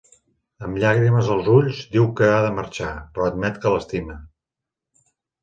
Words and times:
Amb 0.67 0.77
llàgrimes 0.83 1.29
als 1.33 1.49
ulls 1.55 1.81
diu 1.97 2.07
que 2.21 2.31
ha 2.31 2.39
de 2.47 2.49
marxar, 2.61 2.89
però 3.19 3.29
admet 3.29 3.61
que 3.67 3.75
l'estima. 3.77 4.19